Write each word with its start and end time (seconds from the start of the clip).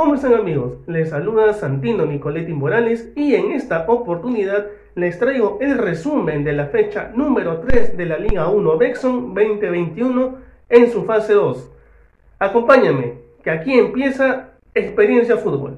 ¿Cómo 0.00 0.14
están 0.14 0.32
amigos? 0.32 0.78
Les 0.86 1.10
saluda 1.10 1.52
Santino 1.52 2.06
Nicoletti 2.06 2.54
Morales 2.54 3.12
y 3.16 3.34
en 3.34 3.52
esta 3.52 3.84
oportunidad 3.86 4.68
les 4.94 5.18
traigo 5.18 5.58
el 5.60 5.76
resumen 5.76 6.42
de 6.42 6.54
la 6.54 6.68
fecha 6.68 7.12
número 7.14 7.60
3 7.60 7.98
de 7.98 8.06
la 8.06 8.16
Liga 8.16 8.48
1 8.48 8.78
Bexon 8.78 9.34
2021 9.34 10.38
en 10.70 10.90
su 10.90 11.04
fase 11.04 11.34
2. 11.34 11.70
Acompáñame, 12.38 13.16
que 13.44 13.50
aquí 13.50 13.78
empieza 13.78 14.52
Experiencia 14.72 15.36
Fútbol. 15.36 15.76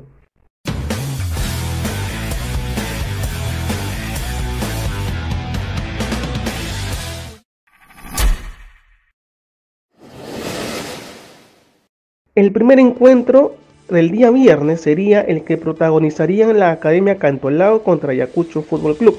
El 12.37 12.53
primer 12.53 12.79
encuentro 12.79 13.57
del 13.93 14.11
día 14.11 14.31
viernes 14.31 14.81
sería 14.81 15.21
el 15.21 15.45
que 15.45 15.59
protagonizarían 15.59 16.59
la 16.59 16.71
Academia 16.71 17.19
Cantolao 17.19 17.83
contra 17.83 18.13
Ayacucho 18.13 18.63
Fútbol 18.63 18.97
Club. 18.97 19.17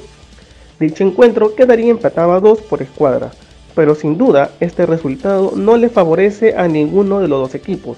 Dicho 0.80 1.04
encuentro 1.04 1.54
quedaría 1.54 1.92
empatado 1.92 2.34
a 2.34 2.40
dos 2.40 2.60
por 2.60 2.82
escuadra, 2.82 3.32
pero 3.76 3.94
sin 3.94 4.18
duda 4.18 4.50
este 4.60 4.88
resultado 4.88 5.54
no 5.56 5.78
le 5.78 5.90
favorece 5.90 6.56
a 6.58 6.68
ninguno 6.68 7.20
de 7.20 7.28
los 7.28 7.40
dos 7.40 7.56
equipos. 7.56 7.98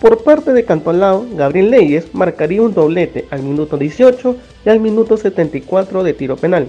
Por 0.00 0.24
parte 0.24 0.54
de 0.54 0.64
Cantolao, 0.64 1.26
Gabriel 1.36 1.70
Leyes 1.70 2.14
marcaría 2.14 2.62
un 2.62 2.72
doblete 2.72 3.26
al 3.30 3.42
minuto 3.42 3.76
18 3.76 4.36
y 4.64 4.68
al 4.70 4.80
minuto 4.80 5.18
74 5.18 6.02
de 6.02 6.14
tiro 6.14 6.36
penal. 6.36 6.68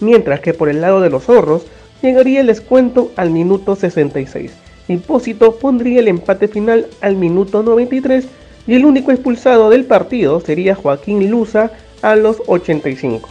Mientras 0.00 0.40
que 0.40 0.52
por 0.52 0.68
el 0.68 0.80
lado 0.80 1.00
de 1.00 1.10
los 1.10 1.24
zorros 1.24 1.66
llegaría 2.02 2.40
el 2.40 2.48
descuento 2.48 3.12
al 3.16 3.30
minuto 3.30 3.76
66 3.76 4.65
Impósito 4.88 5.56
pondría 5.56 6.00
el 6.00 6.08
empate 6.08 6.46
final 6.46 6.86
al 7.00 7.16
minuto 7.16 7.62
93 7.62 8.26
y 8.66 8.74
el 8.74 8.84
único 8.84 9.10
expulsado 9.10 9.70
del 9.70 9.84
partido 9.84 10.40
sería 10.40 10.74
Joaquín 10.74 11.28
Luza 11.30 11.70
a 12.02 12.14
los 12.14 12.42
85. 12.46 13.28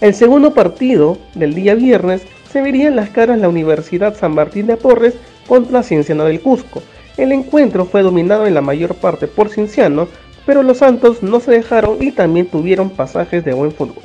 El 0.00 0.14
segundo 0.14 0.54
partido 0.54 1.18
del 1.34 1.54
día 1.54 1.74
viernes 1.74 2.22
se 2.50 2.62
vería 2.62 2.90
las 2.90 3.10
caras 3.10 3.38
la 3.38 3.50
Universidad 3.50 4.16
San 4.16 4.34
Martín 4.34 4.66
de 4.66 4.78
Porres 4.78 5.14
contra 5.46 5.82
Cienciano 5.82 6.24
del 6.24 6.40
Cusco, 6.40 6.82
el 7.22 7.32
encuentro 7.32 7.84
fue 7.84 8.02
dominado 8.02 8.46
en 8.46 8.54
la 8.54 8.60
mayor 8.60 8.94
parte 8.94 9.26
por 9.26 9.48
Cinciano, 9.48 10.08
pero 10.46 10.62
los 10.62 10.78
Santos 10.78 11.22
no 11.22 11.40
se 11.40 11.52
dejaron 11.52 11.96
y 12.00 12.12
también 12.12 12.46
tuvieron 12.46 12.90
pasajes 12.90 13.44
de 13.44 13.52
buen 13.52 13.72
fútbol. 13.72 14.02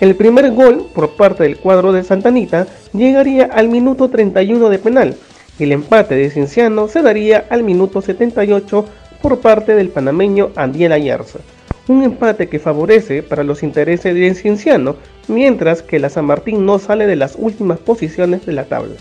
El 0.00 0.16
primer 0.16 0.50
gol 0.50 0.86
por 0.94 1.16
parte 1.16 1.44
del 1.44 1.58
cuadro 1.58 1.92
de 1.92 2.02
Santanita 2.02 2.66
llegaría 2.92 3.44
al 3.44 3.68
minuto 3.68 4.08
31 4.08 4.68
de 4.68 4.78
penal 4.78 5.16
el 5.58 5.72
empate 5.72 6.14
de 6.16 6.30
Cinciano 6.30 6.88
se 6.88 7.02
daría 7.02 7.44
al 7.50 7.62
minuto 7.62 8.00
78 8.00 8.84
por 9.20 9.40
parte 9.40 9.74
del 9.74 9.90
panameño 9.90 10.50
Andiel 10.56 10.92
Ayarza. 10.92 11.40
Un 11.88 12.02
empate 12.02 12.48
que 12.48 12.58
favorece 12.58 13.22
para 13.22 13.44
los 13.44 13.62
intereses 13.62 14.14
de 14.14 14.34
Cienciano, 14.34 14.96
mientras 15.28 15.82
que 15.82 15.98
la 15.98 16.08
San 16.08 16.24
Martín 16.24 16.64
no 16.64 16.78
sale 16.78 17.06
de 17.06 17.16
las 17.16 17.36
últimas 17.38 17.78
posiciones 17.78 18.46
de 18.46 18.52
la 18.52 18.64
tabla. 18.64 18.96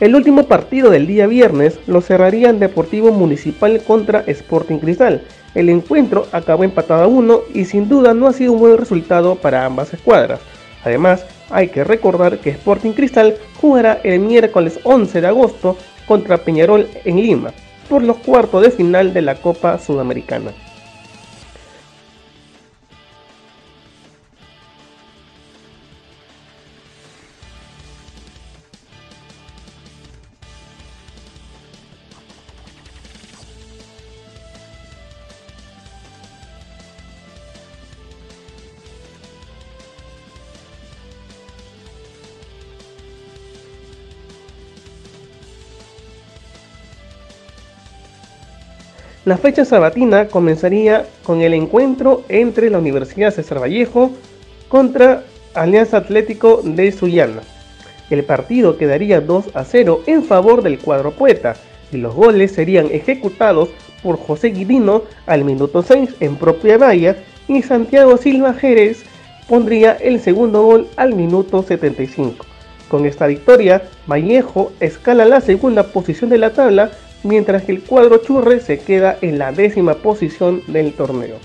El 0.00 0.14
último 0.14 0.44
partido 0.44 0.90
del 0.90 1.08
día 1.08 1.26
viernes 1.26 1.80
lo 1.88 2.00
cerrarían 2.00 2.60
Deportivo 2.60 3.10
Municipal 3.10 3.82
contra 3.82 4.20
Sporting 4.20 4.78
Cristal. 4.78 5.22
El 5.56 5.68
encuentro 5.68 6.28
acabó 6.30 6.62
empatado 6.62 7.02
a 7.02 7.08
uno 7.08 7.40
y 7.52 7.64
sin 7.64 7.88
duda 7.88 8.14
no 8.14 8.28
ha 8.28 8.32
sido 8.32 8.52
un 8.52 8.60
buen 8.60 8.78
resultado 8.78 9.34
para 9.34 9.64
ambas 9.64 9.92
escuadras. 9.92 10.38
Además, 10.84 11.26
hay 11.50 11.68
que 11.68 11.82
recordar 11.82 12.38
que 12.38 12.50
Sporting 12.50 12.92
Cristal 12.92 13.34
jugará 13.60 13.98
el 14.04 14.20
miércoles 14.20 14.78
11 14.84 15.20
de 15.20 15.26
agosto 15.26 15.76
contra 16.06 16.38
Peñarol 16.38 16.86
en 17.04 17.16
Lima 17.16 17.52
por 17.88 18.04
los 18.04 18.18
cuartos 18.18 18.62
de 18.62 18.70
final 18.70 19.12
de 19.12 19.22
la 19.22 19.34
Copa 19.34 19.80
Sudamericana. 19.80 20.52
La 49.24 49.36
fecha 49.36 49.64
sabatina 49.64 50.28
comenzaría 50.28 51.04
con 51.24 51.42
el 51.42 51.52
encuentro 51.52 52.22
entre 52.28 52.70
la 52.70 52.78
Universidad 52.78 53.32
César 53.32 53.60
Vallejo 53.60 54.12
contra 54.68 55.24
Alianza 55.54 55.98
Atlético 55.98 56.62
de 56.64 56.92
Sullana. 56.92 57.42
El 58.10 58.24
partido 58.24 58.78
quedaría 58.78 59.20
2 59.20 59.50
a 59.54 59.64
0 59.64 60.02
en 60.06 60.22
favor 60.22 60.62
del 60.62 60.78
cuadro 60.78 61.10
poeta 61.10 61.56
y 61.92 61.96
los 61.96 62.14
goles 62.14 62.52
serían 62.52 62.86
ejecutados 62.92 63.68
por 64.02 64.18
José 64.18 64.48
Guidino 64.48 65.02
al 65.26 65.44
minuto 65.44 65.82
6 65.82 66.14
en 66.20 66.36
propia 66.36 66.78
valla 66.78 67.16
y 67.48 67.62
Santiago 67.62 68.16
Silva 68.16 68.54
Jerez 68.54 69.04
pondría 69.48 69.92
el 69.92 70.20
segundo 70.20 70.62
gol 70.62 70.86
al 70.96 71.14
minuto 71.14 71.62
75. 71.62 72.46
Con 72.88 73.04
esta 73.04 73.26
victoria, 73.26 73.82
Vallejo 74.06 74.72
escala 74.80 75.24
la 75.24 75.40
segunda 75.40 75.82
posición 75.82 76.30
de 76.30 76.38
la 76.38 76.52
tabla 76.52 76.90
mientras 77.22 77.64
que 77.64 77.72
el 77.72 77.82
cuadro 77.82 78.18
Churre 78.18 78.60
se 78.60 78.78
queda 78.78 79.18
en 79.20 79.38
la 79.38 79.52
décima 79.52 79.94
posición 79.94 80.62
del 80.66 80.92
torneo. 80.92 81.36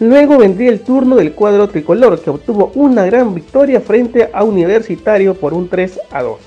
Luego 0.00 0.38
vendría 0.38 0.70
el 0.70 0.80
turno 0.80 1.16
del 1.16 1.32
cuadro 1.32 1.68
tricolor, 1.68 2.18
que 2.22 2.30
obtuvo 2.30 2.72
una 2.74 3.04
gran 3.04 3.34
victoria 3.34 3.82
frente 3.82 4.30
a 4.32 4.44
Universitario 4.44 5.34
por 5.34 5.52
un 5.52 5.68
3 5.68 6.00
a 6.10 6.22
2. 6.22 6.38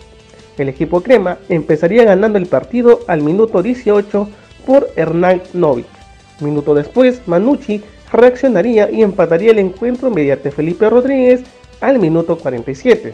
El 0.57 0.69
equipo 0.69 1.01
crema 1.01 1.37
empezaría 1.49 2.03
ganando 2.03 2.39
el 2.39 2.47
partido 2.47 3.01
al 3.07 3.21
minuto 3.21 3.61
18 3.61 4.27
por 4.65 4.89
Hernán 4.95 5.43
Novik. 5.53 5.85
Minuto 6.39 6.73
después, 6.73 7.21
Manucci 7.27 7.83
reaccionaría 8.13 8.89
y 8.89 9.01
empataría 9.01 9.51
el 9.51 9.59
encuentro 9.59 10.09
mediante 10.09 10.51
Felipe 10.51 10.89
Rodríguez 10.89 11.41
al 11.81 11.99
minuto 11.99 12.37
47. 12.37 13.13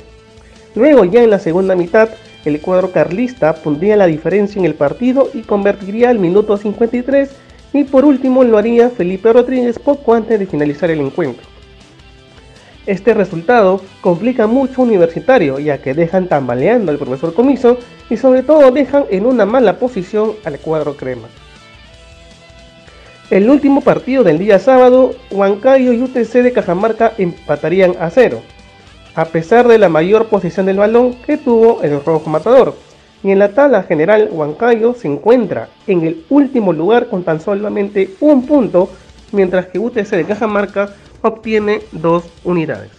Luego 0.75 1.05
ya 1.05 1.23
en 1.23 1.31
la 1.31 1.39
segunda 1.39 1.75
mitad, 1.75 2.09
el 2.45 2.61
cuadro 2.61 2.91
carlista 2.91 3.55
pondría 3.55 3.97
la 3.97 4.05
diferencia 4.05 4.59
en 4.59 4.65
el 4.65 4.75
partido 4.75 5.29
y 5.33 5.41
convertiría 5.41 6.09
al 6.09 6.19
minuto 6.19 6.55
53 6.57 7.29
y 7.73 7.83
por 7.83 8.05
último 8.05 8.43
lo 8.43 8.57
haría 8.57 8.89
Felipe 8.89 9.33
Rodríguez 9.33 9.79
poco 9.79 10.13
antes 10.13 10.39
de 10.39 10.45
finalizar 10.45 10.89
el 10.89 10.99
encuentro. 10.99 11.45
Este 12.85 13.13
resultado 13.13 13.81
complica 14.01 14.47
mucho 14.47 14.81
a 14.81 14.85
Universitario 14.85 15.59
ya 15.59 15.79
que 15.81 15.93
dejan 15.93 16.27
tambaleando 16.27 16.91
al 16.91 16.97
profesor 16.97 17.33
Comiso 17.33 17.77
y 18.09 18.17
sobre 18.17 18.41
todo 18.41 18.71
dejan 18.71 19.05
en 19.09 19.25
una 19.25 19.45
mala 19.45 19.77
posición 19.77 20.33
al 20.43 20.59
cuadro 20.59 20.95
crema. 20.95 21.27
El 23.29 23.47
último 23.47 23.81
partido 23.81 24.23
del 24.23 24.39
día 24.39 24.57
sábado, 24.57 25.11
Huancayo 25.29 25.93
y 25.93 26.01
UTC 26.01 26.41
de 26.41 26.51
Cajamarca 26.51 27.13
empatarían 27.19 27.93
a 27.99 28.09
cero, 28.09 28.41
a 29.13 29.25
pesar 29.25 29.67
de 29.67 29.77
la 29.77 29.87
mayor 29.87 30.29
posición 30.29 30.65
del 30.65 30.77
balón 30.77 31.13
que 31.27 31.37
tuvo 31.37 31.83
el 31.83 32.03
rojo 32.03 32.27
matador. 32.27 32.73
Y 33.21 33.29
en 33.29 33.37
la 33.37 33.49
tabla 33.49 33.83
general, 33.83 34.29
Huancayo 34.31 34.95
se 34.95 35.09
encuentra 35.09 35.69
en 35.85 36.07
el 36.07 36.25
último 36.31 36.73
lugar 36.73 37.07
con 37.07 37.23
tan 37.23 37.39
solamente 37.39 38.15
un 38.19 38.47
punto, 38.47 38.89
mientras 39.31 39.67
que 39.67 39.77
UTC 39.77 40.09
de 40.09 40.25
Cajamarca 40.25 40.95
obtiene 41.21 41.81
dos 41.91 42.23
unidades. 42.43 42.89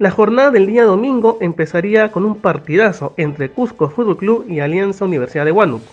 La 0.00 0.10
jornada 0.10 0.50
del 0.50 0.66
día 0.66 0.82
domingo 0.82 1.38
empezaría 1.40 2.10
con 2.10 2.24
un 2.24 2.34
partidazo 2.34 3.14
entre 3.16 3.50
Cusco 3.50 3.90
Fútbol 3.90 4.16
Club 4.16 4.46
y 4.48 4.58
Alianza 4.58 5.04
Universidad 5.04 5.44
de 5.44 5.52
Huánuco. 5.52 5.86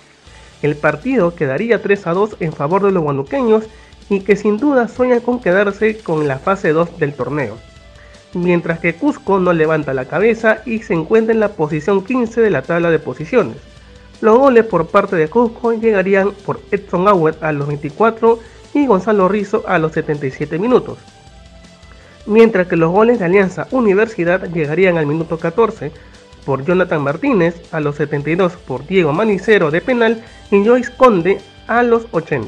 El 0.61 0.75
partido 0.75 1.35
quedaría 1.35 1.81
3 1.81 2.07
a 2.07 2.13
2 2.13 2.37
en 2.39 2.53
favor 2.53 2.83
de 2.83 2.91
los 2.91 3.03
guanuqueños 3.03 3.65
y 4.09 4.21
que 4.21 4.35
sin 4.35 4.57
duda 4.57 4.87
sueñan 4.87 5.19
con 5.19 5.39
quedarse 5.39 5.97
con 5.97 6.27
la 6.27 6.39
fase 6.39 6.71
2 6.71 6.97
del 6.99 7.13
torneo. 7.13 7.57
Mientras 8.33 8.79
que 8.79 8.95
Cusco 8.95 9.39
no 9.39 9.53
levanta 9.53 9.93
la 9.93 10.05
cabeza 10.05 10.61
y 10.65 10.79
se 10.79 10.93
encuentra 10.93 11.33
en 11.33 11.39
la 11.39 11.49
posición 11.49 12.03
15 12.03 12.41
de 12.41 12.49
la 12.49 12.61
tabla 12.61 12.91
de 12.91 12.99
posiciones. 12.99 13.57
Los 14.21 14.37
goles 14.37 14.65
por 14.65 14.87
parte 14.87 15.15
de 15.15 15.27
Cusco 15.27 15.73
llegarían 15.73 16.31
por 16.45 16.59
Edson 16.71 17.07
Auer 17.07 17.35
a 17.41 17.51
los 17.51 17.67
24 17.67 18.39
y 18.73 18.87
Gonzalo 18.87 19.27
Rizzo 19.27 19.63
a 19.67 19.79
los 19.79 19.93
77 19.93 20.59
minutos. 20.59 20.97
Mientras 22.25 22.67
que 22.67 22.75
los 22.75 22.91
goles 22.91 23.19
de 23.19 23.25
Alianza 23.25 23.67
Universidad 23.71 24.49
llegarían 24.51 24.97
al 24.97 25.05
minuto 25.05 25.37
14 25.37 25.91
por 26.45 26.63
Jonathan 26.63 27.01
Martínez, 27.01 27.61
a 27.71 27.79
los 27.79 27.95
72 27.95 28.53
por 28.53 28.85
Diego 28.85 29.11
Manicero 29.11 29.71
de 29.71 29.81
penal 29.81 30.23
y 30.51 30.63
Joyce 30.63 30.91
Conde 30.95 31.39
a 31.67 31.83
los 31.83 32.07
80. 32.11 32.47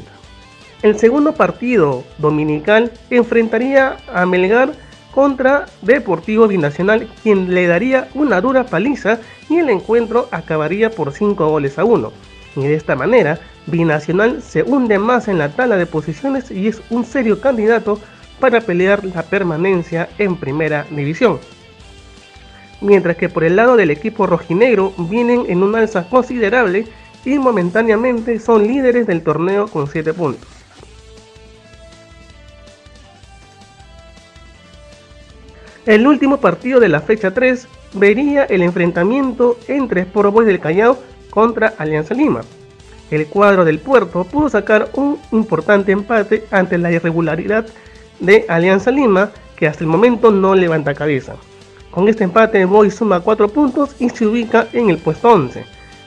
El 0.82 0.98
segundo 0.98 1.34
partido 1.34 2.04
dominical 2.18 2.92
enfrentaría 3.10 3.96
a 4.14 4.24
Melgar 4.26 4.72
contra 5.12 5.66
Deportivo 5.82 6.46
Binacional, 6.46 7.08
quien 7.22 7.52
le 7.52 7.66
daría 7.66 8.08
una 8.14 8.40
dura 8.40 8.64
paliza 8.64 9.18
y 9.48 9.56
el 9.56 9.70
encuentro 9.70 10.28
acabaría 10.30 10.90
por 10.90 11.12
5 11.12 11.48
goles 11.48 11.78
a 11.78 11.84
1. 11.84 12.12
Y 12.56 12.62
de 12.62 12.74
esta 12.74 12.94
manera, 12.94 13.40
Binacional 13.66 14.40
se 14.42 14.62
hunde 14.62 14.98
más 14.98 15.26
en 15.26 15.38
la 15.38 15.48
tabla 15.48 15.76
de 15.76 15.86
posiciones 15.86 16.50
y 16.50 16.68
es 16.68 16.80
un 16.90 17.04
serio 17.04 17.40
candidato 17.40 18.00
para 18.38 18.60
pelear 18.60 19.04
la 19.04 19.22
permanencia 19.24 20.08
en 20.18 20.36
primera 20.36 20.86
división 20.90 21.40
mientras 22.80 23.16
que 23.16 23.28
por 23.28 23.44
el 23.44 23.56
lado 23.56 23.76
del 23.76 23.90
equipo 23.90 24.26
rojinegro 24.26 24.92
vienen 24.96 25.44
en 25.48 25.62
un 25.62 25.74
alza 25.74 26.08
considerable 26.08 26.86
y 27.24 27.38
momentáneamente 27.38 28.38
son 28.38 28.66
líderes 28.66 29.06
del 29.06 29.22
torneo 29.22 29.68
con 29.68 29.88
7 29.88 30.12
puntos. 30.14 30.48
El 35.86 36.06
último 36.06 36.36
partido 36.38 36.80
de 36.80 36.88
la 36.88 37.00
fecha 37.00 37.32
3 37.32 37.66
vería 37.94 38.44
el 38.44 38.62
enfrentamiento 38.62 39.58
entre 39.68 40.02
Sport 40.02 40.32
Boys 40.32 40.46
del 40.46 40.60
Callao 40.60 40.98
contra 41.30 41.74
Alianza 41.78 42.14
Lima. 42.14 42.42
El 43.10 43.26
cuadro 43.26 43.64
del 43.64 43.78
puerto 43.78 44.24
pudo 44.24 44.50
sacar 44.50 44.90
un 44.94 45.18
importante 45.32 45.92
empate 45.92 46.44
ante 46.50 46.76
la 46.76 46.92
irregularidad 46.92 47.66
de 48.20 48.44
Alianza 48.48 48.90
Lima 48.90 49.30
que 49.56 49.66
hasta 49.66 49.82
el 49.82 49.88
momento 49.88 50.30
no 50.30 50.54
levanta 50.54 50.94
cabeza. 50.94 51.36
Con 51.98 52.06
este 52.06 52.22
empate, 52.22 52.64
Boy 52.64 52.92
suma 52.92 53.18
4 53.18 53.48
puntos 53.48 53.96
y 53.98 54.08
se 54.08 54.24
ubica 54.24 54.68
en 54.72 54.88
el 54.88 54.98
puesto 54.98 55.32
11, 55.32 55.64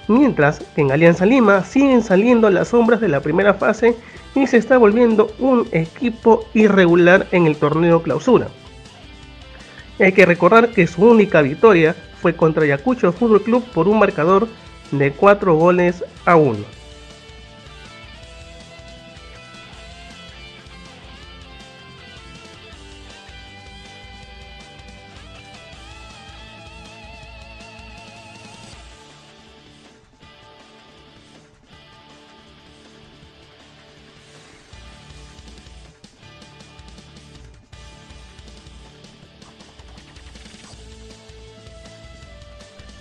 mientras 0.07 0.59
que 0.73 0.79
en 0.79 0.89
Alianza 0.89 1.25
Lima 1.25 1.65
siguen 1.65 2.01
saliendo 2.01 2.49
las 2.49 2.69
sombras 2.69 3.01
de 3.01 3.09
la 3.09 3.19
primera 3.19 3.55
fase 3.55 3.97
y 4.33 4.47
se 4.47 4.55
está 4.55 4.77
volviendo 4.77 5.33
un 5.38 5.67
equipo 5.73 6.45
irregular 6.53 7.27
en 7.33 7.45
el 7.45 7.57
torneo 7.57 8.01
clausura. 8.01 8.47
hay 9.99 10.13
que 10.13 10.25
recordar 10.25 10.69
que 10.69 10.88
su 10.88 11.03
única 11.03 11.41
victoria 11.41 11.93
fue 12.21 12.38
contra 12.38 12.63
Ayacucho 12.63 13.11
Fútbol 13.11 13.43
Club 13.43 13.61
por 13.73 13.89
un 13.89 13.99
marcador 13.99 14.47
de 14.91 15.11
4 15.11 15.55
goles 15.55 16.05
a 16.23 16.38
1. 16.38 16.80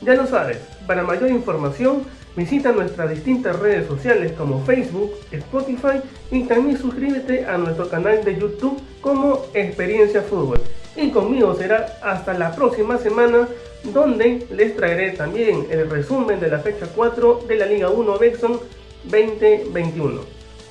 Ya 0.00 0.14
lo 0.14 0.26
sabes, 0.26 0.58
para 0.87 1.02
mayor 1.02 1.31
información 1.31 2.05
visita 2.37 2.73
nuestras 2.73 3.11
distintas 3.11 3.58
redes 3.58 3.87
sociales 3.87 4.32
como 4.32 4.64
Facebook, 4.64 5.12
Spotify 5.31 6.00
y 6.31 6.44
también 6.44 6.79
suscríbete 6.79 7.44
a 7.44 7.58
nuestro 7.58 7.88
canal 7.88 8.25
de 8.25 8.38
YouTube 8.38 8.81
como 9.00 9.47
Experiencia 9.52 10.23
Fútbol. 10.23 10.61
Y 10.97 11.11
conmigo 11.11 11.55
será 11.55 11.99
hasta 12.02 12.35
la 12.35 12.55
próxima 12.55 12.99
semana 12.99 13.49
donde 13.85 14.47
les 14.50 14.76
traeré 14.76 15.12
también 15.12 15.67
el 15.70 15.88
resumen 15.88 16.41
de 16.41 16.49
la 16.49 16.61
fecha 16.61 16.87
4 16.94 17.44
de 17.47 17.56
la 17.56 17.67
Liga 17.67 17.91
1 17.91 18.19
Bexon 18.19 18.61
2021. 19.05 20.20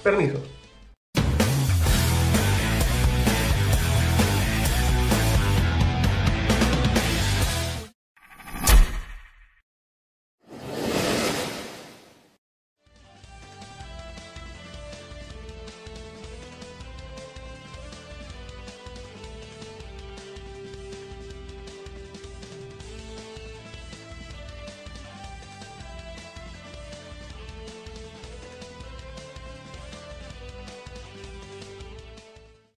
Permiso. 0.04 0.59